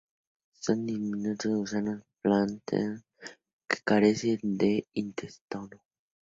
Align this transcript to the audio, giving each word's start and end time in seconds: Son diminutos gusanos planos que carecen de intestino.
Son 0.59 0.83
diminutos 0.87 1.53
gusanos 1.53 2.01
planos 2.23 2.59
que 3.69 3.77
carecen 3.85 4.39
de 4.41 4.87
intestino. 4.95 5.77